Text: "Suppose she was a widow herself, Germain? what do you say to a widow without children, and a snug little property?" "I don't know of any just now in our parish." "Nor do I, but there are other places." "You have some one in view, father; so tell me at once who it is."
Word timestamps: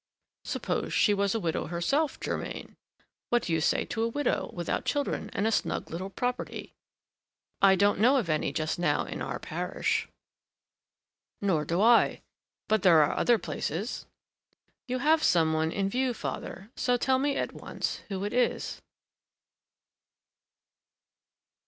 "Suppose 0.45 0.91
she 0.95 1.13
was 1.13 1.35
a 1.35 1.39
widow 1.39 1.67
herself, 1.67 2.19
Germain? 2.19 2.75
what 3.29 3.43
do 3.43 3.53
you 3.53 3.61
say 3.61 3.85
to 3.85 4.01
a 4.01 4.07
widow 4.09 4.49
without 4.51 4.83
children, 4.83 5.29
and 5.31 5.45
a 5.45 5.51
snug 5.51 5.91
little 5.91 6.09
property?" 6.09 6.73
"I 7.61 7.75
don't 7.75 7.99
know 7.99 8.17
of 8.17 8.27
any 8.27 8.51
just 8.51 8.79
now 8.79 9.05
in 9.05 9.21
our 9.21 9.37
parish." 9.37 10.07
"Nor 11.39 11.65
do 11.65 11.83
I, 11.83 12.21
but 12.67 12.81
there 12.81 13.03
are 13.03 13.15
other 13.15 13.37
places." 13.37 14.07
"You 14.87 14.97
have 14.97 15.21
some 15.21 15.53
one 15.53 15.71
in 15.71 15.87
view, 15.87 16.15
father; 16.15 16.71
so 16.75 16.97
tell 16.97 17.19
me 17.19 17.35
at 17.35 17.53
once 17.53 17.97
who 18.09 18.23
it 18.23 18.33
is." 18.33 18.81